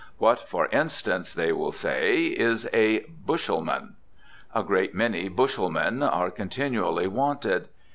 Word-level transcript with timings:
What, 0.17 0.47
for 0.49 0.65
instance 0.69 1.31
(they 1.31 1.51
will 1.51 1.71
say) 1.71 2.23
is 2.25 2.65
a 2.73 3.01
"bushelman"? 3.27 3.97
A 4.55 4.63
great 4.63 4.95
many 4.95 5.29
bushelmen 5.29 6.01
are 6.01 6.31
continually 6.31 7.05
"wanted." 7.05 7.67